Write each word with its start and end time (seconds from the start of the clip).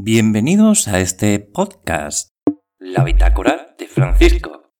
Bienvenidos 0.00 0.86
a 0.86 1.00
este 1.00 1.40
podcast, 1.40 2.28
La 2.78 3.02
Bitácora 3.02 3.74
de 3.76 3.88
Francisco. 3.88 4.70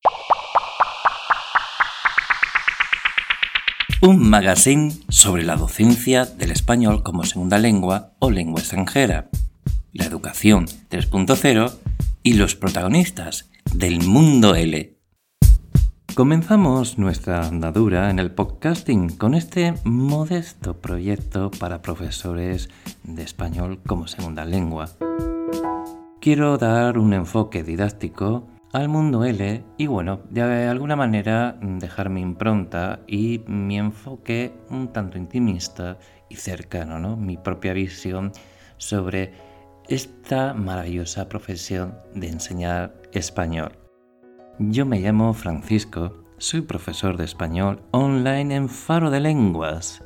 Un 4.01 4.31
magazine 4.31 4.93
sobre 5.09 5.43
la 5.43 5.57
docencia 5.57 6.25
del 6.25 6.53
español 6.53 7.03
como 7.03 7.25
segunda 7.25 7.59
lengua 7.59 8.15
o 8.21 8.31
lengua 8.31 8.61
extranjera, 8.61 9.29
la 9.93 10.05
educación 10.05 10.67
3.0 10.89 11.73
y 12.23 12.35
los 12.35 12.55
protagonistas 12.55 13.51
del 13.75 14.01
mundo 14.05 14.55
L. 14.55 14.98
Comenzamos 16.15 16.99
nuestra 16.99 17.47
andadura 17.47 18.11
en 18.11 18.19
el 18.19 18.33
podcasting 18.33 19.17
con 19.17 19.35
este 19.35 19.75
modesto 19.85 20.81
proyecto 20.81 21.51
para 21.51 21.81
profesores 21.81 22.69
de 23.05 23.23
español 23.23 23.81
como 23.87 24.09
segunda 24.09 24.45
lengua. 24.45 24.89
Quiero 26.21 26.59
dar 26.59 26.99
un 26.99 27.13
enfoque 27.13 27.63
didáctico 27.63 28.49
al 28.73 28.89
mundo 28.89 29.25
L 29.25 29.65
y 29.77 29.87
bueno, 29.87 30.21
de 30.31 30.43
alguna 30.67 30.97
manera 30.97 31.57
dejar 31.61 32.11
mi 32.11 32.21
impronta 32.21 33.01
y 33.07 33.43
mi 33.47 33.79
enfoque 33.79 34.53
un 34.71 34.93
tanto 34.93 35.19
intimista 35.19 35.99
y 36.29 36.37
cercano, 36.37 36.99
¿no? 36.99 37.17
mi 37.17 37.37
propia 37.37 37.73
visión 37.73 38.33
sobre 38.77 39.33
esta 39.89 40.53
maravillosa 40.53 41.29
profesión 41.29 41.95
de 42.15 42.29
enseñar 42.29 42.95
español. 43.13 43.78
Yo 44.61 44.85
me 44.85 44.99
llamo 44.99 45.35
Francisco, 45.35 46.25
soy 46.39 46.63
profesor 46.63 47.17
de 47.17 47.25
español 47.25 47.81
online 47.93 48.57
en 48.57 48.69
Faro 48.69 49.09
de 49.09 49.21
Lenguas, 49.21 50.03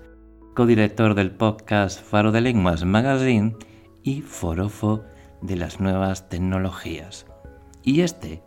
codirector 0.55 1.15
del 1.15 1.30
podcast 1.30 1.98
Faro 1.98 2.33
de 2.33 2.43
Lenguas 2.43 2.84
Magazine 2.84 3.57
y 4.02 4.20
forofo 4.20 5.05
de 5.41 5.57
las 5.57 5.80
nuevas 5.80 6.29
tecnologías. 6.29 7.24
Y 7.83 8.02
este 8.02 8.43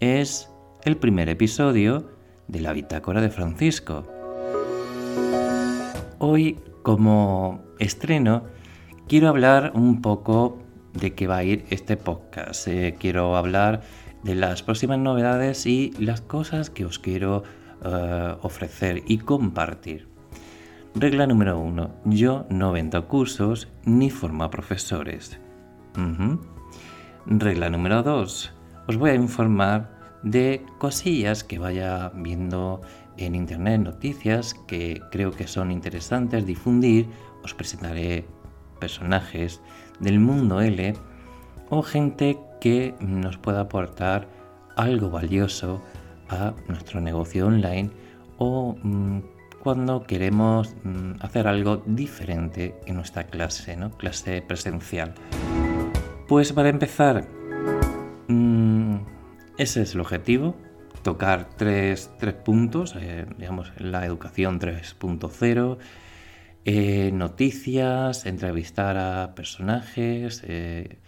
es 0.00 0.50
el 0.84 0.96
primer 0.96 1.28
episodio 1.28 2.10
de 2.48 2.62
la 2.62 2.72
bitácora 2.72 3.20
de 3.20 3.28
Francisco. 3.28 4.04
Hoy, 6.18 6.60
como 6.82 7.62
estreno, 7.78 8.44
quiero 9.06 9.28
hablar 9.28 9.72
un 9.74 10.00
poco 10.00 10.62
de 10.94 11.14
qué 11.14 11.26
va 11.26 11.36
a 11.36 11.44
ir 11.44 11.66
este 11.68 11.98
podcast. 11.98 12.66
Eh, 12.68 12.96
quiero 12.98 13.36
hablar 13.36 13.82
de 14.22 14.34
las 14.34 14.62
próximas 14.62 14.98
novedades 14.98 15.66
y 15.66 15.92
las 15.98 16.20
cosas 16.20 16.70
que 16.70 16.84
os 16.84 16.98
quiero 16.98 17.42
eh, 17.84 18.34
ofrecer 18.42 19.02
y 19.06 19.18
compartir. 19.18 20.08
Regla 20.94 21.26
número 21.26 21.58
uno. 21.58 21.90
Yo 22.04 22.46
no 22.50 22.70
vendo 22.72 23.08
cursos 23.08 23.68
ni 23.84 24.10
formo 24.10 24.48
profesores. 24.50 25.40
Regla 27.26 27.70
número 27.70 28.02
dos. 28.02 28.52
Os 28.86 28.96
voy 28.96 29.10
a 29.10 29.14
informar 29.14 29.90
de 30.22 30.64
cosillas 30.78 31.44
que 31.44 31.58
vaya 31.58 32.12
viendo 32.14 32.80
en 33.16 33.34
internet, 33.34 33.80
noticias 33.80 34.54
que 34.66 35.00
creo 35.10 35.30
que 35.32 35.46
son 35.46 35.70
interesantes 35.70 36.46
difundir. 36.46 37.08
Os 37.42 37.54
presentaré 37.54 38.26
personajes 38.78 39.60
del 39.98 40.20
mundo 40.20 40.60
L 40.60 40.94
o 41.70 41.82
gente 41.82 42.38
que 42.62 42.94
nos 43.00 43.38
pueda 43.38 43.62
aportar 43.62 44.28
algo 44.76 45.10
valioso 45.10 45.82
a 46.28 46.54
nuestro 46.68 47.00
negocio 47.00 47.48
online 47.48 47.90
o 48.38 48.76
mm, 48.80 49.18
cuando 49.58 50.04
queremos 50.04 50.72
mm, 50.84 51.14
hacer 51.18 51.48
algo 51.48 51.82
diferente 51.86 52.76
en 52.86 52.94
nuestra 52.94 53.24
clase, 53.24 53.76
¿no? 53.76 53.90
clase 53.90 54.42
presencial. 54.42 55.12
Pues 56.28 56.52
para 56.52 56.68
empezar, 56.68 57.26
mm, 58.28 58.94
ese 59.58 59.82
es 59.82 59.94
el 59.96 60.00
objetivo, 60.00 60.54
tocar 61.02 61.48
tres, 61.56 62.12
puntos, 62.44 62.94
eh, 62.96 63.26
digamos, 63.38 63.72
la 63.78 64.06
educación 64.06 64.60
3.0, 64.60 65.78
eh, 66.64 67.10
noticias, 67.12 68.24
entrevistar 68.24 68.96
a 68.98 69.34
personajes, 69.34 70.44
eh, 70.46 71.00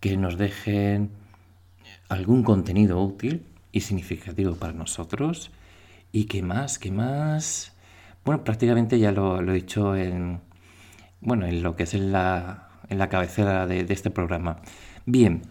que 0.00 0.16
nos 0.16 0.38
dejen 0.38 1.10
algún 2.08 2.42
contenido 2.42 3.02
útil 3.02 3.44
y 3.72 3.80
significativo 3.80 4.54
para 4.54 4.72
nosotros. 4.72 5.50
¿Y 6.12 6.24
qué 6.24 6.42
más? 6.42 6.78
¿Qué 6.78 6.90
más? 6.90 7.72
Bueno, 8.24 8.44
prácticamente 8.44 8.98
ya 8.98 9.12
lo, 9.12 9.40
he 9.40 9.54
dicho 9.54 9.96
en, 9.96 10.40
bueno, 11.20 11.46
en 11.46 11.62
lo 11.62 11.76
que 11.76 11.84
es 11.84 11.94
en 11.94 12.12
la, 12.12 12.68
en 12.88 12.98
la 12.98 13.08
cabecera 13.08 13.66
de, 13.66 13.84
de 13.84 13.94
este 13.94 14.10
programa. 14.10 14.60
Bien, 15.06 15.42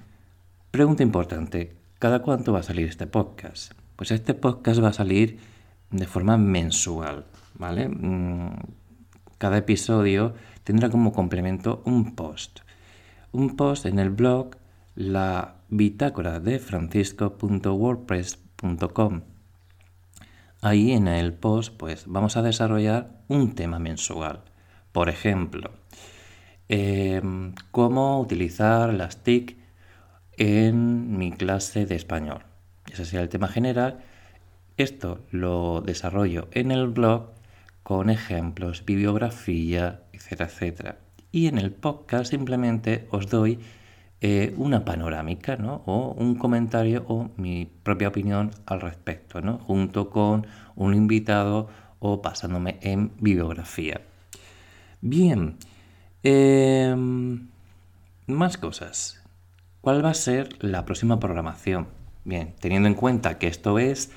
pregunta 0.72 1.04
importante. 1.04 1.76
¿Cada 2.00 2.22
cuánto 2.22 2.54
va 2.54 2.60
a 2.60 2.64
salir 2.64 2.88
este 2.88 3.08
podcast? 3.08 3.74
Pues 3.96 4.12
este 4.12 4.34
podcast 4.34 4.82
va 4.82 4.90
a 4.90 4.94
salir 4.94 5.40
de 5.90 6.06
forma 6.06 6.38
mensual, 6.38 7.26
¿vale? 7.56 7.90
Mm, 7.90 8.56
cada 9.38 9.58
episodio 9.58 10.36
tendrá 10.64 10.90
como 10.90 11.14
complemento 11.14 11.82
un 11.86 12.16
post 12.16 12.60
un 13.32 13.56
post 13.56 13.86
en 13.86 14.00
el 14.00 14.10
blog 14.10 14.58
la 14.96 15.58
bitácora 15.70 16.40
de 16.40 16.58
francisco.wordpress.com. 16.60 19.22
Ahí 20.62 20.92
en 20.92 21.08
el 21.08 21.34
post 21.34 21.78
pues 21.78 22.06
vamos 22.08 22.36
a 22.36 22.42
desarrollar 22.42 23.22
un 23.28 23.54
tema 23.54 23.78
mensual. 23.78 24.42
Por 24.92 25.10
ejemplo, 25.10 25.70
em, 26.68 27.54
cómo 27.72 28.20
utilizar 28.20 28.92
las 28.94 29.24
TIC 29.24 29.56
en 30.38 31.18
mi 31.18 31.32
clase 31.32 31.86
de 31.86 31.96
español. 31.96 32.44
Ese 32.92 33.06
sería 33.06 33.22
el 33.22 33.30
tema 33.30 33.48
general. 33.48 34.00
Esto 34.78 35.20
lo 35.32 35.82
desarrollo 35.82 36.48
en 36.52 36.72
el 36.72 36.88
blog 36.88 37.34
con 37.84 38.10
ejemplos, 38.10 38.84
bibliografía, 38.86 40.02
etcétera, 40.12 40.50
etcétera 40.50 41.07
y 41.32 41.48
en 41.48 41.58
el 41.58 41.72
podcast 41.72 42.32
simplemente 42.32 43.08
os 43.12 43.30
doy 43.30 43.60
eh, 44.20 44.54
una 44.58 44.84
panorámica 44.84 45.58
¿no? 45.58 45.84
o 45.86 46.14
un 46.14 46.36
comentario 46.36 47.06
o 47.08 47.30
mi 47.38 47.66
propia 47.84 48.08
opinión 48.08 48.52
al 48.66 48.82
respecto, 48.82 49.42
¿no? 49.42 49.60
junto 49.60 50.10
con 50.10 50.48
un 50.76 50.96
invitado 50.96 51.70
o 52.00 52.22
pasándome 52.22 52.80
en 52.82 53.12
bibliografía. 53.20 54.02
Bien, 55.02 55.58
em, 56.24 57.48
más 58.26 58.58
cosas. 58.58 59.24
¿Cuál 59.82 60.04
va 60.04 60.10
a 60.10 60.16
ser 60.16 60.50
la 60.64 60.86
próxima 60.86 61.20
programación? 61.20 61.88
Bien, 62.26 62.56
teniendo 62.60 62.88
en 62.88 62.96
cuenta 62.96 63.38
que 63.38 63.48
esto 63.48 63.78
es 63.78 64.12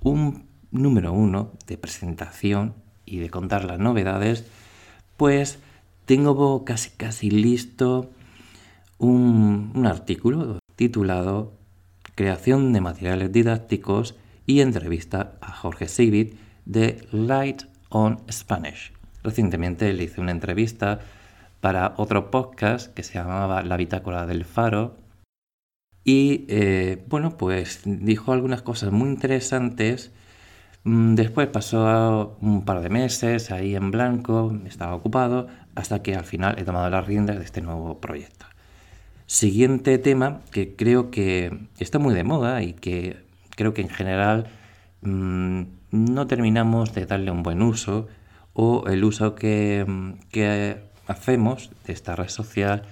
un 0.00 0.46
número 0.70 1.12
uno 1.12 1.52
de 1.66 1.76
presentación 1.76 2.74
y 3.04 3.18
de 3.18 3.30
contar 3.30 3.64
las 3.64 3.80
novedades, 3.80 4.46
pues 5.16 5.58
tengo 6.10 6.64
casi 6.64 6.90
casi 6.96 7.30
listo 7.30 8.10
un, 8.98 9.84
artículo 9.86 10.58
titulado 10.74 11.52
Creación 12.16 12.72
de 12.72 12.80
materiales 12.80 13.30
didácticos 13.30 14.16
y 14.44 14.60
entrevista 14.60 15.34
a 15.40 15.52
Jorge 15.52 15.86
Sivit 15.86 16.34
de 16.64 17.06
Light 17.12 17.62
on 17.90 18.18
Spanish. 18.28 18.92
Recientemente 19.22 19.92
le 19.92 20.02
hice 20.02 20.20
una 20.20 20.32
entrevista 20.32 20.98
para 21.60 21.94
otro 21.96 22.32
podcast 22.32 22.92
que 22.92 23.04
se 23.04 23.14
llamaba 23.14 23.62
La 23.62 23.76
Bitácora 23.76 24.26
del 24.26 24.44
Faro 24.44 24.96
y 26.02 26.44
eh, 26.48 27.04
bueno, 27.08 27.36
pues 27.36 27.82
dijo 27.84 28.32
algunas 28.32 28.62
cosas 28.62 28.90
muy 28.90 29.10
interesantes. 29.10 30.10
Mm, 30.82 31.14
después 31.14 31.46
pasó 31.46 32.36
un 32.40 32.64
par 32.64 32.80
de 32.80 32.88
meses 32.88 33.52
ahí 33.52 33.76
en 33.76 33.92
blanco, 33.92 34.58
estaba 34.66 34.96
ocupado, 34.96 35.46
hasta 35.80 36.02
que 36.02 36.14
al 36.14 36.24
final 36.24 36.58
he 36.58 36.64
tomado 36.64 36.90
las 36.90 37.06
riendas 37.06 37.38
de 37.38 37.44
este 37.44 37.62
nuevo 37.62 38.00
proyecto. 38.00 38.46
Siguiente 39.26 39.96
tema 39.98 40.40
que 40.52 40.76
creo 40.76 41.10
que 41.10 41.68
está 41.78 41.98
muy 41.98 42.14
de 42.14 42.22
moda 42.22 42.62
y 42.62 42.74
que 42.74 43.24
creo 43.56 43.72
que 43.72 43.80
en 43.80 43.88
general 43.88 44.48
mm, 45.00 45.62
no 45.90 46.26
terminamos 46.26 46.94
de 46.94 47.06
darle 47.06 47.30
un 47.30 47.42
buen 47.42 47.62
uso 47.62 48.08
o 48.52 48.88
el 48.88 49.04
uso 49.04 49.34
que, 49.34 49.86
que 50.30 50.82
hacemos 51.06 51.70
de 51.86 51.92
esta 51.92 52.14
red 52.14 52.28
social 52.28 52.82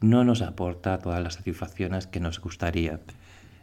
no 0.00 0.24
nos 0.24 0.42
aporta 0.42 0.98
todas 0.98 1.22
las 1.22 1.34
satisfacciones 1.34 2.06
que 2.06 2.20
nos 2.20 2.38
gustaría. 2.38 3.00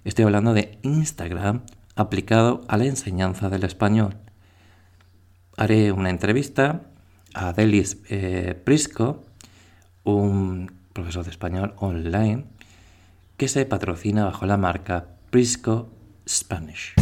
Estoy 0.03 0.25
hablando 0.25 0.53
de 0.53 0.80
Instagram 0.81 1.62
aplicado 1.95 2.62
a 2.68 2.77
la 2.77 2.86
enseñanza 2.86 3.50
del 3.50 3.65
español. 3.65 4.15
Haré 5.57 5.92
una 5.92 6.09
entrevista 6.09 6.81
a 7.33 7.53
Delis 7.53 7.97
eh, 8.09 8.59
Prisco, 8.63 9.24
un 10.03 10.71
profesor 10.94 11.24
de 11.24 11.31
español 11.31 11.74
online, 11.77 12.45
que 13.38 13.47
se 13.47 13.65
patrocina 13.65 14.25
bajo 14.25 14.45
la 14.45 14.57
marca 14.57 15.07
Prisco 15.30 15.89
Spanish. 16.27 16.94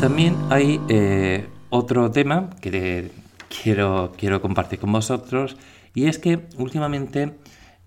También 0.00 0.34
hay 0.48 0.80
eh, 0.88 1.46
otro 1.68 2.10
tema 2.10 2.50
que 2.60 3.10
quiero, 3.62 4.12
quiero 4.16 4.40
compartir 4.40 4.78
con 4.78 4.92
vosotros. 4.92 5.56
Y 5.94 6.06
es 6.06 6.18
que 6.18 6.46
últimamente 6.56 7.34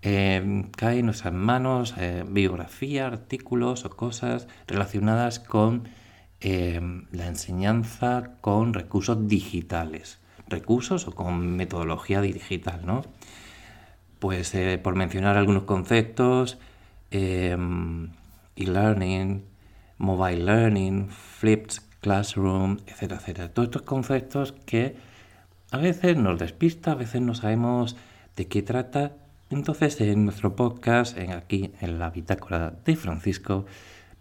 eh, 0.02 0.66
caen 0.76 0.98
en 1.00 1.06
nuestras 1.06 1.32
manos 1.32 1.94
eh, 1.98 2.24
biografía, 2.28 3.06
artículos 3.06 3.84
o 3.84 3.90
cosas 3.90 4.46
relacionadas 4.66 5.40
con 5.40 5.88
eh, 6.44 6.80
la 7.10 7.26
enseñanza 7.26 8.36
con 8.40 8.74
recursos 8.74 9.26
digitales. 9.26 10.20
Recursos 10.46 11.08
o 11.08 11.14
con 11.14 11.56
metodología 11.56 12.20
digital, 12.20 12.82
¿no? 12.84 13.02
Pues 14.18 14.54
por 14.82 14.94
mencionar 14.94 15.36
algunos 15.36 15.64
conceptos, 15.64 16.58
e-learning, 17.10 17.84
mobile 19.98 20.44
learning, 20.44 21.08
flipped 21.08 21.76
classroom, 22.00 22.78
etcétera, 22.86 23.20
etcétera. 23.20 23.48
Todos 23.48 23.68
estos 23.68 23.82
conceptos 23.82 24.52
que 24.66 24.96
a 25.70 25.78
veces 25.78 26.16
nos 26.16 26.38
despista, 26.38 26.92
a 26.92 26.94
veces 26.94 27.22
no 27.22 27.34
sabemos 27.34 27.96
de 28.36 28.46
qué 28.46 28.62
trata. 28.62 29.12
Entonces, 29.50 30.00
en 30.00 30.24
nuestro 30.24 30.54
podcast, 30.54 31.16
en 31.16 31.32
aquí 31.32 31.72
en 31.80 31.98
la 31.98 32.10
bitácora 32.10 32.74
de 32.84 32.96
Francisco, 32.96 33.66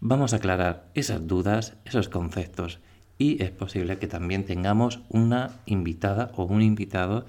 vamos 0.06 0.34
a 0.34 0.36
aclarar 0.36 0.90
esas 0.96 1.26
dudas, 1.26 1.78
esos 1.86 2.10
conceptos 2.10 2.80
y 3.18 3.42
es 3.42 3.52
posible 3.52 4.00
que 4.00 4.08
también 4.08 4.44
tengamos 4.44 5.00
una 5.08 5.52
invitada 5.66 6.30
o 6.36 6.44
un 6.44 6.62
invitado 6.62 7.26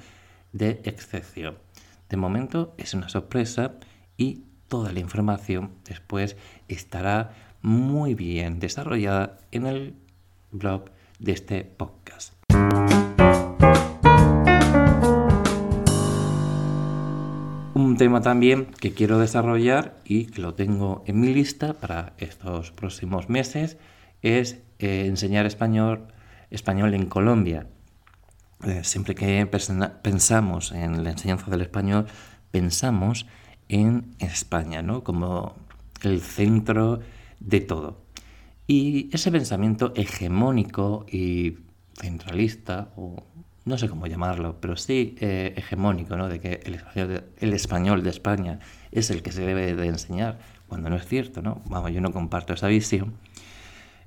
de 0.52 0.80
excepción. 0.82 1.56
De 2.08 2.16
momento 2.16 2.74
es 2.76 2.92
una 2.92 3.08
sorpresa 3.08 3.74
y 4.16 4.42
toda 4.66 4.92
la 4.92 4.98
información 4.98 5.70
después 5.84 6.36
estará 6.66 7.32
muy 7.62 8.14
bien 8.14 8.58
desarrollada 8.58 9.38
en 9.52 9.66
el 9.66 9.94
blog 10.50 10.86
de 11.20 11.30
este 11.30 11.64
podcast. 11.64 12.43
Un 17.94 17.98
tema 17.98 18.22
también 18.22 18.66
que 18.80 18.92
quiero 18.92 19.20
desarrollar 19.20 20.00
y 20.04 20.26
que 20.26 20.42
lo 20.42 20.54
tengo 20.54 21.04
en 21.06 21.20
mi 21.20 21.32
lista 21.32 21.74
para 21.74 22.14
estos 22.18 22.72
próximos 22.72 23.28
meses 23.28 23.76
es 24.20 24.58
eh, 24.80 25.06
enseñar 25.06 25.46
español, 25.46 26.08
español 26.50 26.92
en 26.94 27.06
Colombia. 27.06 27.68
Eh, 28.64 28.82
siempre 28.82 29.14
que 29.14 29.46
pensamos 29.46 30.72
en 30.72 31.04
la 31.04 31.10
enseñanza 31.10 31.52
del 31.52 31.60
español, 31.60 32.06
pensamos 32.50 33.26
en 33.68 34.16
España, 34.18 34.82
¿no? 34.82 35.04
Como 35.04 35.54
el 36.02 36.20
centro 36.20 36.98
de 37.38 37.60
todo. 37.60 38.02
Y 38.66 39.08
ese 39.14 39.30
pensamiento 39.30 39.92
hegemónico 39.94 41.06
y 41.08 41.58
centralista, 42.00 42.88
o 42.96 43.22
no 43.64 43.78
sé 43.78 43.88
cómo 43.88 44.06
llamarlo, 44.06 44.60
pero 44.60 44.76
sí 44.76 45.16
eh, 45.20 45.54
hegemónico, 45.56 46.16
¿no? 46.16 46.28
de 46.28 46.40
que 46.40 46.60
el 46.64 47.52
español 47.54 48.02
de, 48.02 48.10
España 48.10 48.60
es 48.92 49.10
el 49.10 49.22
que 49.22 49.32
se 49.32 49.44
debe 49.44 49.74
de 49.74 49.86
enseñar, 49.86 50.38
cuando 50.68 50.90
no 50.90 50.96
es 50.96 51.06
cierto, 51.06 51.42
¿no? 51.42 51.62
Vamos, 51.66 51.92
yo 51.92 52.00
no 52.00 52.12
comparto 52.12 52.52
esa 52.52 52.68
visión. 52.68 53.14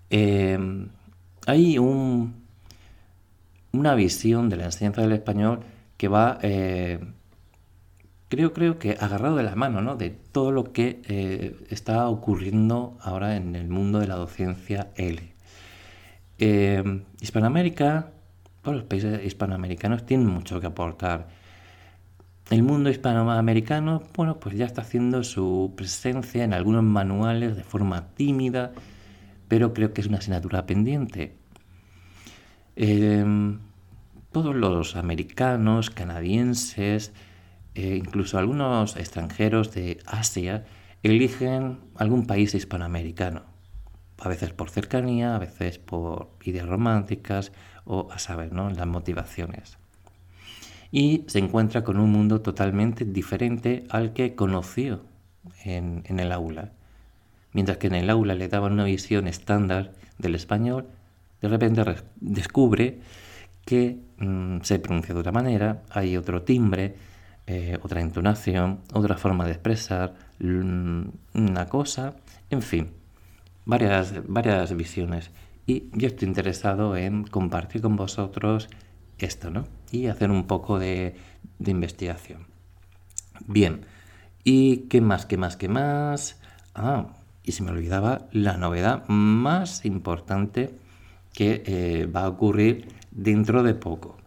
Eh, 0.09 0.87
hay 1.45 1.77
un, 1.77 2.43
una 3.71 3.95
visión 3.95 4.49
de 4.49 4.57
la 4.57 4.65
enseñanza 4.65 5.01
del 5.01 5.13
español 5.13 5.61
que 5.97 6.07
va 6.07 6.39
eh, 6.41 6.99
creo, 8.29 8.53
creo 8.53 8.79
que 8.79 8.97
agarrado 8.99 9.35
de 9.35 9.43
la 9.43 9.55
mano 9.55 9.81
¿no? 9.81 9.95
de 9.95 10.09
todo 10.09 10.51
lo 10.51 10.71
que 10.71 11.01
eh, 11.07 11.55
está 11.69 12.07
ocurriendo 12.09 12.97
ahora 13.01 13.35
en 13.35 13.55
el 13.55 13.67
mundo 13.67 13.99
de 13.99 14.07
la 14.07 14.15
docencia 14.15 14.91
L. 14.95 15.21
Eh, 16.39 17.03
Hispanoamérica, 17.19 18.11
los 18.75 18.83
países 18.83 19.25
hispanoamericanos 19.25 20.05
tienen 20.05 20.27
mucho 20.27 20.59
que 20.59 20.67
aportar. 20.67 21.27
El 22.49 22.63
mundo 22.63 22.89
hispanoamericano, 22.89 24.03
bueno, 24.15 24.39
pues 24.39 24.55
ya 24.55 24.65
está 24.65 24.81
haciendo 24.81 25.23
su 25.23 25.73
presencia 25.75 26.43
en 26.43 26.53
algunos 26.53 26.83
manuales 26.83 27.55
de 27.55 27.63
forma 27.63 28.07
tímida, 28.13 28.71
pero 29.47 29.73
creo 29.73 29.93
que 29.93 30.01
es 30.01 30.07
una 30.07 30.17
asignatura 30.19 30.65
pendiente. 30.65 31.35
Eh, 32.75 33.25
todos 34.31 34.55
los 34.55 34.95
americanos, 34.95 35.89
canadienses, 35.89 37.11
eh, 37.75 37.95
incluso 37.95 38.37
algunos 38.37 38.95
extranjeros 38.95 39.73
de 39.73 39.99
Asia 40.05 40.65
eligen 41.03 41.79
algún 41.95 42.25
país 42.25 42.53
hispanoamericano, 42.55 43.43
a 44.19 44.29
veces 44.29 44.51
por 44.51 44.69
cercanía, 44.69 45.35
a 45.35 45.39
veces 45.39 45.77
por 45.77 46.29
ideas 46.43 46.67
románticas 46.67 47.51
o 47.87 48.09
a 48.11 48.19
saber, 48.19 48.53
¿no? 48.53 48.69
las 48.69 48.87
motivaciones. 48.87 49.77
Y 50.91 51.25
se 51.27 51.39
encuentra 51.39 51.83
con 51.83 51.99
un 51.99 52.11
mundo 52.11 52.41
totalmente 52.41 53.05
diferente 53.05 53.85
al 53.89 54.13
que 54.13 54.35
conoció 54.35 55.01
en, 55.63 56.03
el 56.07 56.31
aula. 56.31 56.71
Mientras 57.53 57.77
que 57.77 57.87
en 57.87 57.95
el 57.95 58.09
aula 58.09 58.35
le 58.35 58.47
daban 58.47 58.73
una 58.73 58.85
visión 58.85 59.27
estándar 59.27 59.93
del 60.17 60.35
español, 60.35 60.87
de 61.41 61.49
repente 61.49 61.83
descubre 62.21 62.99
que 63.65 63.97
mm, 64.17 64.61
se 64.61 64.79
pronuncia 64.79 65.13
de 65.13 65.19
otra 65.19 65.31
manera, 65.31 65.83
hay 65.89 66.15
otro 66.15 66.43
timbre, 66.43 66.95
eh, 67.47 67.77
otra 67.81 68.01
entonación, 68.01 68.81
otra 68.93 69.17
forma 69.17 69.45
de 69.45 69.51
expresar 69.51 70.13
una 70.39 71.65
cosa, 71.67 72.15
en 72.49 72.61
fin, 72.61 72.91
varias, 73.65 74.13
varias 74.27 74.75
visiones. 74.75 75.31
Y 75.67 75.89
yo 75.91 76.07
estoy 76.07 76.29
interesado 76.29 76.95
en 76.95 77.25
compartir 77.25 77.81
con 77.81 77.97
vosotros 77.97 78.69
esto, 79.19 79.51
¿no? 79.51 79.67
Y 79.91 80.07
hacer 80.07 80.31
un 80.31 80.47
poco 80.47 80.79
de, 80.79 81.15
investigación. 81.59 82.47
Bien, 83.45 83.81
¿y 84.45 84.87
qué 84.87 85.01
más, 85.01 85.25
qué 85.25 85.35
más, 85.35 85.57
qué 85.57 85.67
más? 85.67 86.39
Ah, 86.73 87.07
y 87.43 87.51
se 87.51 87.63
me 87.63 87.71
olvidaba 87.71 88.29
la 88.31 88.55
novedad 88.55 89.05
más 89.09 89.83
importante 89.83 90.73
que 91.33 91.63
eh, 91.65 92.05
va 92.05 92.23
a 92.23 92.29
ocurrir 92.29 92.87
dentro 93.11 93.61
de 93.61 93.73
poco. 93.73 94.17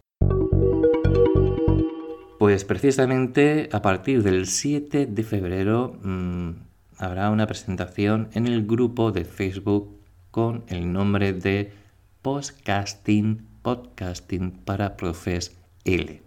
Pues 2.37 2.65
precisamente 2.65 3.67
a 3.71 3.81
partir 3.81 4.21
del 4.21 4.45
7 4.45 5.07
de 5.07 5.23
febrero 5.23 5.97
mm, 6.03 6.51
habrá 6.99 7.31
una 7.31 7.47
presentación 7.47 8.29
en 8.33 8.45
el 8.45 8.67
grupo 8.67 9.11
de 9.11 9.25
Facebook 9.25 10.00
con 10.31 10.63
el 10.67 10.91
nombre 10.91 11.33
de 11.33 11.73
Podcasting, 12.21 13.45
Podcasting 13.61 14.51
para 14.51 14.95
Profes 14.95 15.55
L. 15.83 16.21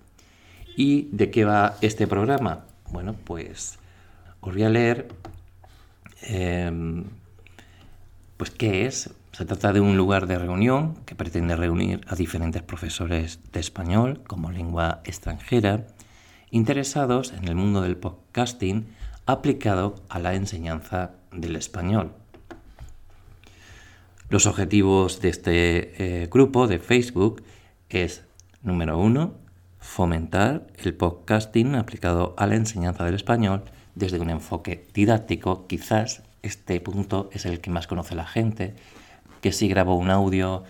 ¿Y 0.77 1.09
de 1.13 1.31
qué 1.31 1.45
va 1.45 1.77
este 1.81 2.07
programa? 2.07 2.67
Bueno, 2.91 3.15
pues 3.25 3.79
os 4.41 4.53
voy 4.53 4.63
a 4.63 4.71
leer 4.71 5.09
em, 6.23 7.05
pues 8.37 8.51
qué 8.51 8.87
es. 8.87 9.11
Se 9.33 9.45
trata 9.45 9.73
de 9.73 9.81
un 9.81 9.97
lugar 9.97 10.27
de 10.27 10.39
reunión 10.39 10.95
que 11.07 11.15
pretende 11.15 11.57
reunir 11.57 12.01
a 12.07 12.15
diferentes 12.15 12.63
profesores 12.63 13.41
de 13.53 13.61
español 13.61 14.23
como 14.27 14.53
lengua 14.53 15.01
extranjera 15.05 15.87
interesados 16.51 17.33
en 17.33 17.49
el 17.49 17.57
mundo 17.57 17.81
del 17.81 17.97
podcasting 17.97 18.87
aplicado 19.27 19.97
a 20.09 20.21
la 20.21 20.35
enseñanza 20.35 21.13
del 21.33 21.57
español. 21.57 22.13
Los 24.31 24.47
objetivos 24.47 25.21
de 25.21 25.29
este 25.29 26.23
eh, 26.23 26.27
grupo 26.29 26.67
de 26.67 26.79
Facebook 26.79 27.43
es, 27.89 28.25
número 28.63 28.99
uno, 28.99 29.35
fomentar 29.79 30.67
el 30.83 30.95
podcasting 30.95 31.75
aplicado 31.75 32.35
a 32.39 32.47
la 32.47 32.57
enseñanza 32.57 33.05
del 33.05 33.15
español 33.15 33.65
desde 33.95 34.19
un 34.19 34.31
enfoque 34.31 34.89
didáctico. 34.95 35.67
Quizás 35.67 36.23
este 36.43 36.81
punto 36.81 37.29
es 37.33 37.45
el 37.45 37.61
que 37.61 37.71
más 37.71 37.87
conoce 37.87 38.15
la 38.15 38.27
gente, 38.27 38.75
que 39.41 39.53
si 39.53 39.69
grabo 39.69 39.95
un 39.95 40.11
audio 40.11 40.65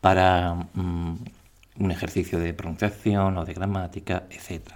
para 0.00 0.54
mm, 0.72 1.16
un 1.78 1.90
ejercicio 1.90 2.38
de 2.38 2.54
pronunciación 2.54 3.36
o 3.36 3.44
de 3.44 3.54
gramática, 3.54 4.24
etc. 4.30 4.72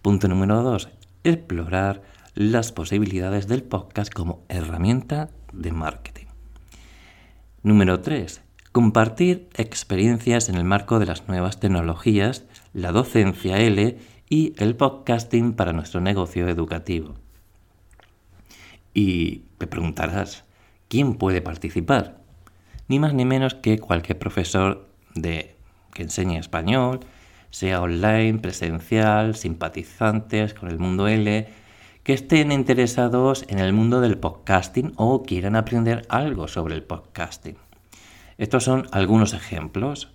Punto 0.00 0.28
número 0.28 0.62
dos, 0.62 0.88
explorar 1.24 2.02
las 2.34 2.72
posibilidades 2.72 3.48
del 3.48 3.64
podcast 3.64 4.12
como 4.12 4.44
herramienta 4.48 5.28
de 5.52 5.72
marketing. 5.72 6.17
Número 7.68 8.00
3. 8.00 8.40
Compartir 8.72 9.50
experiencias 9.54 10.48
en 10.48 10.54
el 10.54 10.64
marco 10.64 10.98
de 10.98 11.04
las 11.04 11.28
nuevas 11.28 11.60
tecnologías, 11.60 12.46
la 12.72 12.92
docencia 12.92 13.58
L 13.58 13.98
y 14.30 14.54
el 14.56 14.74
podcasting 14.74 15.52
para 15.52 15.74
nuestro 15.74 16.00
negocio 16.00 16.48
educativo. 16.48 17.16
Y 18.94 19.42
te 19.58 19.66
preguntarás, 19.66 20.44
¿quién 20.88 21.16
puede 21.16 21.42
participar? 21.42 22.22
Ni 22.88 22.98
más 22.98 23.12
ni 23.12 23.26
menos 23.26 23.54
que 23.54 23.78
cualquier 23.78 24.18
profesor 24.18 24.88
de, 25.14 25.54
que 25.92 26.04
enseñe 26.04 26.38
español, 26.38 27.00
sea 27.50 27.82
online, 27.82 28.38
presencial, 28.38 29.34
simpatizantes 29.34 30.54
con 30.54 30.70
el 30.70 30.78
mundo 30.78 31.06
L, 31.06 31.46
que 32.08 32.14
estén 32.14 32.52
interesados 32.52 33.44
en 33.48 33.58
el 33.58 33.74
mundo 33.74 34.00
del 34.00 34.16
podcasting 34.16 34.94
o 34.96 35.24
quieran 35.24 35.56
aprender 35.56 36.06
algo 36.08 36.48
sobre 36.48 36.74
el 36.74 36.82
podcasting. 36.82 37.58
Estos 38.38 38.64
son 38.64 38.86
algunos 38.92 39.34
ejemplos. 39.34 40.14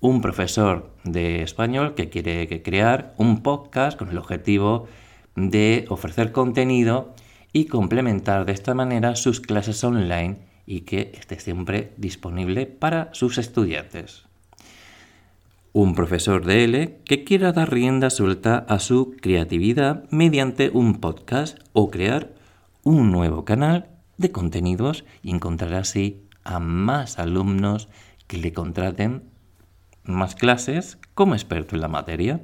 un 0.00 0.22
profesor 0.22 0.90
de 1.04 1.42
español 1.42 1.94
que 1.94 2.08
quiere 2.08 2.62
crear 2.62 3.12
un 3.18 3.42
podcast 3.42 3.98
con 3.98 4.08
el 4.08 4.16
objetivo 4.16 4.88
de 5.36 5.84
ofrecer 5.90 6.32
contenido 6.32 7.14
y 7.52 7.66
complementar 7.66 8.46
de 8.46 8.52
esta 8.52 8.72
manera 8.72 9.14
sus 9.14 9.42
clases 9.42 9.84
online 9.84 10.38
y 10.64 10.80
que 10.80 11.12
esté 11.12 11.38
siempre 11.40 11.92
disponible 11.98 12.64
para 12.64 13.10
sus 13.12 13.36
estudiantes. 13.36 14.24
Un 15.76 15.96
profesor 15.96 16.46
de 16.46 16.62
L 16.62 17.00
que 17.04 17.24
quiera 17.24 17.50
dar 17.50 17.72
rienda 17.72 18.08
suelta 18.08 18.58
a 18.68 18.78
su 18.78 19.16
creatividad 19.20 20.08
mediante 20.10 20.70
un 20.72 21.00
podcast 21.00 21.58
o 21.72 21.90
crear 21.90 22.32
un 22.84 23.10
nuevo 23.10 23.44
canal 23.44 23.88
de 24.16 24.30
contenidos 24.30 25.04
y 25.20 25.32
encontrar 25.32 25.74
así 25.74 26.28
a 26.44 26.60
más 26.60 27.18
alumnos 27.18 27.88
que 28.28 28.36
le 28.36 28.52
contraten 28.52 29.24
más 30.04 30.36
clases 30.36 30.96
como 31.12 31.34
experto 31.34 31.74
en 31.74 31.80
la 31.80 31.88
materia. 31.88 32.40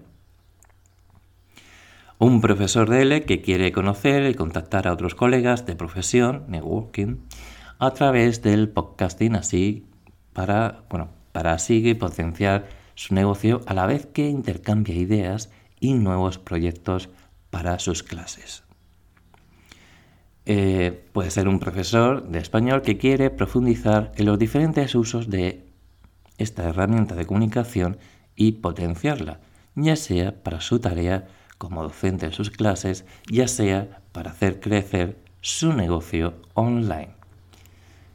Un 2.18 2.40
profesor 2.40 2.90
de 2.90 3.02
L 3.02 3.22
que 3.26 3.42
quiere 3.42 3.70
conocer 3.70 4.28
y 4.28 4.34
contactar 4.34 4.88
a 4.88 4.92
otros 4.92 5.14
colegas 5.14 5.66
de 5.66 5.76
profesión, 5.76 6.46
networking, 6.48 7.18
a 7.78 7.92
través 7.92 8.42
del 8.42 8.70
podcasting, 8.70 9.36
así 9.36 9.86
para, 10.32 10.82
bueno, 10.90 11.10
para 11.30 11.52
así 11.52 11.94
potenciar 11.94 12.79
su 13.00 13.14
negocio 13.14 13.62
a 13.64 13.72
la 13.72 13.86
vez 13.86 14.04
que 14.04 14.28
intercambia 14.28 14.94
ideas 14.94 15.48
y 15.80 15.94
nuevos 15.94 16.36
proyectos 16.36 17.08
para 17.48 17.78
sus 17.78 18.02
clases. 18.02 18.62
Eh, 20.44 21.08
puede 21.14 21.30
ser 21.30 21.48
un 21.48 21.60
profesor 21.60 22.28
de 22.28 22.40
español 22.40 22.82
que 22.82 22.98
quiere 22.98 23.30
profundizar 23.30 24.12
en 24.16 24.26
los 24.26 24.38
diferentes 24.38 24.94
usos 24.94 25.30
de 25.30 25.64
esta 26.36 26.68
herramienta 26.68 27.14
de 27.14 27.24
comunicación 27.24 27.96
y 28.36 28.52
potenciarla, 28.52 29.40
ya 29.76 29.96
sea 29.96 30.42
para 30.42 30.60
su 30.60 30.78
tarea 30.78 31.26
como 31.56 31.82
docente 31.82 32.26
en 32.26 32.32
sus 32.32 32.50
clases, 32.50 33.06
ya 33.30 33.48
sea 33.48 34.02
para 34.12 34.32
hacer 34.32 34.60
crecer 34.60 35.16
su 35.40 35.72
negocio 35.72 36.34
online. 36.52 37.14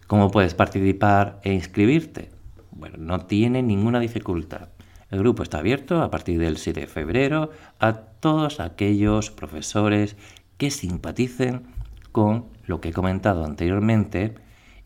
¿Cómo 0.06 0.30
puedes 0.30 0.54
participar 0.54 1.40
e 1.44 1.54
inscribirte? 1.54 2.30
Bueno, 2.70 2.98
no 3.00 3.26
tiene 3.26 3.64
ninguna 3.64 4.00
dificultad. 4.00 4.75
El 5.16 5.22
grupo 5.22 5.44
está 5.44 5.60
abierto 5.60 6.02
a 6.02 6.12
partir 6.12 6.42
del 6.42 6.58
7 6.58 6.82
de 6.82 6.88
febrero 6.88 7.50
a 7.80 7.94
todos 7.94 8.60
aquellos 8.60 9.32
profesores 9.32 10.18
que 10.58 10.72
simpaticen 10.72 11.68
con 12.12 12.48
lo 12.66 12.82
que 12.82 12.90
he 12.90 12.92
comentado 12.92 13.46
anteriormente 13.46 14.36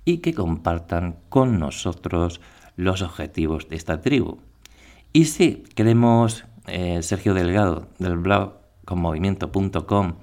y 0.05 0.19
que 0.19 0.35
compartan 0.35 1.15
con 1.29 1.57
nosotros 1.57 2.41
los 2.75 3.01
objetivos 3.01 3.69
de 3.69 3.77
esta 3.77 4.01
tribu. 4.01 4.37
Y 5.13 5.25
si 5.25 5.63
queremos, 5.73 6.45
eh, 6.67 7.01
Sergio 7.01 7.33
Delgado 7.33 7.87
del 7.97 8.17
blog 8.17 8.53
conmovimiento.com 8.85 10.13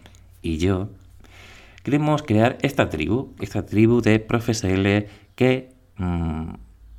y 0.40 0.58
yo, 0.58 0.88
queremos 1.82 2.22
crear 2.22 2.58
esta 2.62 2.90
tribu, 2.90 3.34
esta 3.40 3.66
tribu 3.66 4.02
de 4.02 4.20
profesores 4.20 5.10
que 5.34 5.74
mm, 5.96 6.50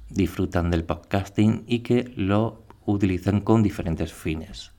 disfrutan 0.09 0.69
del 0.71 0.83
podcasting 0.83 1.63
y 1.67 1.79
que 1.79 2.11
lo 2.17 2.66
utilizan 2.87 3.41
con 3.41 3.61
diferentes 3.61 4.13
fines. 4.13 4.71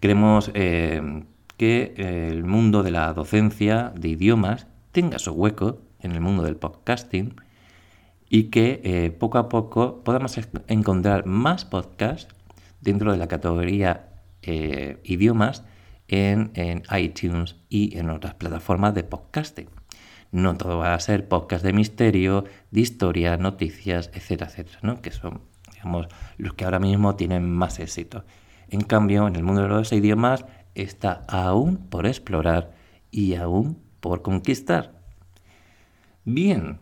Queremos 0.00 0.52
eh, 0.54 1.24
que 1.56 1.94
el 1.96 2.44
mundo 2.44 2.84
de 2.84 2.92
la 2.92 3.12
docencia 3.12 3.92
de 3.96 4.08
idiomas 4.10 4.68
tenga 4.92 5.18
su 5.18 5.32
hueco 5.32 5.80
en 6.00 6.12
el 6.12 6.20
mundo 6.20 6.44
del 6.44 6.56
podcasting 6.56 7.34
y 8.30 8.44
que 8.44 8.80
eh, 8.84 9.10
poco 9.10 9.38
a 9.38 9.48
poco 9.48 10.04
podamos 10.04 10.38
encontrar 10.68 11.26
más 11.26 11.64
podcasts 11.64 12.32
dentro 12.80 13.10
de 13.10 13.18
la 13.18 13.26
categoría 13.26 14.08
eh, 14.42 15.00
idiomas 15.02 15.64
en, 16.06 16.52
iTunes 16.96 17.56
y 17.68 17.98
en 17.98 18.10
otras 18.10 18.34
plataformas 18.34 18.94
de 18.94 19.04
podcasting. 19.04 19.77
No 20.30 20.56
todo 20.56 20.78
va 20.78 20.94
a 20.94 21.00
ser 21.00 21.28
podcast 21.28 21.64
de 21.64 21.72
misterio, 21.72 22.44
de 22.70 22.80
historia, 22.80 23.36
noticias, 23.36 24.10
etcétera, 24.12 24.50
etcétera, 24.50 24.78
¿no? 24.82 25.00
que 25.00 25.10
son 25.10 25.40
digamos, 25.72 26.08
los 26.38 26.54
que 26.54 26.64
ahora 26.64 26.80
mismo 26.80 27.14
tienen 27.14 27.48
más 27.50 27.78
éxito. 27.78 28.24
En 28.68 28.82
cambio, 28.82 29.26
en 29.28 29.36
el 29.36 29.44
mundo 29.44 29.62
de 29.62 29.68
los 29.68 29.92
idiomas 29.92 30.44
está 30.74 31.24
aún 31.28 31.76
por 31.88 32.06
explorar 32.06 32.72
y 33.10 33.34
aún 33.34 33.78
por 34.00 34.22
conquistar. 34.22 35.00
Bien, 36.24 36.78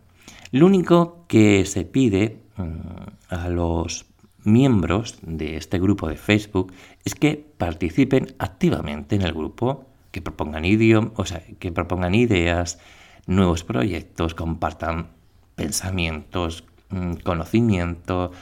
lo 0.50 0.66
único 0.66 1.26
que 1.28 1.64
se 1.66 1.84
pide 1.84 2.42
mm, 2.56 3.34
a 3.34 3.48
los 3.48 4.06
miembros 4.44 5.18
de 5.22 5.56
este 5.56 5.78
grupo 5.78 6.08
de 6.08 6.16
Facebook 6.16 6.72
es 7.04 7.14
que 7.14 7.44
participen 7.58 8.34
activamente 8.38 9.16
en 9.16 9.22
el 9.22 9.32
grupo, 9.32 9.86
que 10.10 10.22
propongan 10.22 10.64
idiomas, 10.64 11.12
o 11.16 11.24
sea, 11.24 11.42
que 11.58 11.72
propongan 11.72 12.14
ideas, 12.14 12.78
nuevos 13.26 13.64
proyectos, 13.64 14.34
compartan 14.34 15.10
pensamientos, 15.54 16.64
mm, 16.90 17.14
conocimiento, 17.24 18.32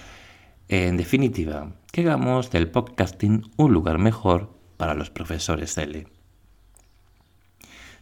en 0.69 0.97
definitiva, 0.97 1.73
que 1.93 2.03
hagamos 2.03 2.51
del 2.51 2.71
podcasting 2.71 3.51
un 3.57 3.73
lugar 3.73 3.99
mejor 3.99 4.51
para 4.77 4.95
los 4.95 5.11
profesores 5.11 5.77
L. 5.79 6.07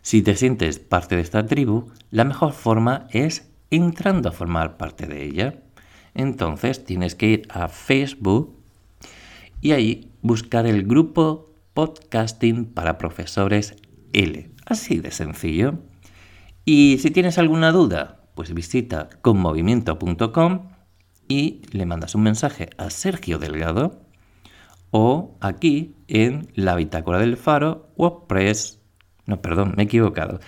Si 0.02 0.22
te 0.22 0.34
sientes 0.34 0.78
parte 0.78 1.16
de 1.16 1.22
esta 1.22 1.46
tribu, 1.46 1.90
la 2.10 2.24
mejor 2.24 2.52
forma 2.52 3.06
es 3.10 3.50
entrando 3.70 4.28
a 4.28 4.32
formar 4.32 4.76
parte 4.76 5.06
de 5.06 5.24
ella. 5.24 5.62
Entonces 6.14 6.84
tienes 6.84 7.14
que 7.14 7.26
ir 7.26 7.48
a 7.50 7.68
Facebook 7.68 8.56
y 9.60 9.72
ahí 9.72 10.10
buscar 10.20 10.66
el 10.66 10.84
grupo 10.84 11.50
Podcasting 11.72 12.66
para 12.66 12.98
Profesores 12.98 13.76
L. 14.12 14.50
Así 14.66 14.98
de 14.98 15.10
sencillo. 15.10 15.78
Y 16.64 16.98
si 16.98 17.10
tienes 17.10 17.38
alguna 17.38 17.72
duda, 17.72 18.20
pues 18.34 18.54
visita 18.54 19.08
conmovimiento.com 19.20 20.68
y 21.28 21.62
le 21.70 21.86
mandas 21.86 22.14
un 22.14 22.22
mensaje 22.22 22.70
a 22.78 22.90
Sergio 22.90 23.38
Delgado 23.38 24.02
o 24.90 25.36
aquí 25.40 25.96
en 26.08 26.48
la 26.54 26.76
bitácora 26.76 27.18
del 27.18 27.36
faro 27.36 27.90
WordPress. 27.96 28.80
No, 29.26 29.40
perdón, 29.40 29.74
me 29.76 29.82
he 29.82 29.86
equivocado. 29.86 30.40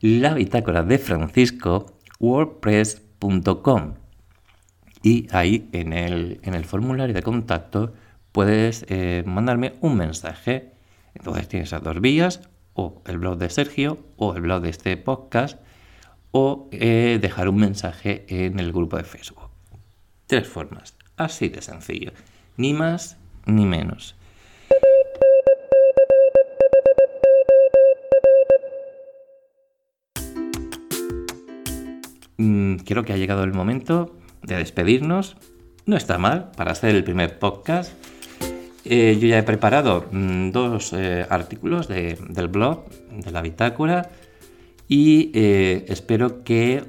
La 0.00 0.34
bitácora 0.34 0.82
de 0.82 0.98
Francisco 0.98 1.98
wordpress.com 2.20 3.94
y 5.02 5.26
ahí 5.30 5.68
en 5.72 5.92
el, 5.92 6.40
en 6.42 6.54
el, 6.54 6.64
formulario 6.64 7.14
de 7.14 7.22
contacto 7.22 7.94
puedes 8.32 8.84
eh, 8.88 9.24
mandarme 9.26 9.74
un 9.80 9.96
mensaje. 9.96 10.74
Entonces 11.14 11.48
tienes 11.48 11.70
esas 11.70 11.82
dos 11.82 12.00
vías, 12.00 12.49
o 12.80 13.02
el 13.04 13.18
blog 13.18 13.36
de 13.36 13.50
Sergio, 13.50 13.98
o 14.16 14.34
el 14.34 14.40
blog 14.40 14.62
de 14.62 14.70
este 14.70 14.96
podcast, 14.96 15.60
o 16.32 16.70
eh, 16.72 17.18
dejar 17.20 17.48
un 17.50 17.56
mensaje 17.56 18.24
en 18.28 18.58
el 18.58 18.72
grupo 18.72 18.96
de 18.96 19.04
Facebook. 19.04 19.50
Tres 20.26 20.48
formas, 20.48 20.96
así 21.16 21.50
de 21.50 21.60
sencillo, 21.60 22.12
ni 22.56 22.72
más 22.72 23.18
ni 23.44 23.66
menos. 23.66 24.16
Mm, 32.38 32.76
creo 32.76 33.04
que 33.04 33.12
ha 33.12 33.18
llegado 33.18 33.44
el 33.44 33.52
momento 33.52 34.16
de 34.42 34.56
despedirnos. 34.56 35.36
No 35.84 35.98
está 35.98 36.16
mal 36.16 36.52
para 36.56 36.72
hacer 36.72 36.94
el 36.94 37.04
primer 37.04 37.38
podcast. 37.38 37.92
Eh, 38.84 39.18
yo 39.20 39.28
ya 39.28 39.38
he 39.38 39.42
preparado 39.42 40.06
mm, 40.10 40.50
dos 40.50 40.92
eh, 40.94 41.26
artículos 41.28 41.86
del 41.88 42.48
blog, 42.48 42.86
de 43.10 43.30
la 43.30 43.42
bitácora, 43.42 44.08
y 44.88 45.30
eh, 45.34 45.84
espero 45.88 46.42
que 46.44 46.84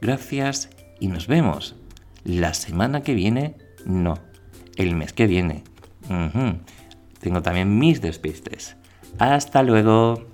Gracias 0.00 0.70
y 0.98 1.06
nos 1.06 1.26
vemos. 1.26 1.76
La 2.24 2.54
semana 2.54 3.02
que 3.02 3.14
viene, 3.14 3.56
no. 3.86 4.18
El 4.76 4.94
mes 4.94 5.12
que 5.12 5.26
viene. 5.26 5.64
Tengo 7.20 7.42
también 7.42 7.78
mis 7.78 8.00
despistes. 8.00 8.76
Hasta 9.18 9.62
luego. 9.62 10.26